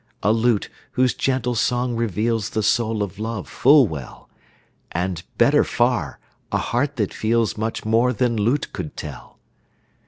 A 0.23 0.31
lute 0.33 0.67
whose 0.93 1.13
gentle 1.13 1.53
song 1.53 1.95
reveals 1.95 2.49
The 2.49 2.63
soul 2.63 3.03
of 3.03 3.19
love 3.19 3.47
full 3.47 3.87
well; 3.87 4.29
And, 4.91 5.21
better 5.37 5.63
far, 5.63 6.17
a 6.51 6.57
heart 6.57 6.95
that 6.95 7.13
feels 7.13 7.55
Much 7.55 7.85
more 7.85 8.11
than 8.11 8.35
lute 8.35 8.73
could 8.73 8.97
tell. 8.97 9.37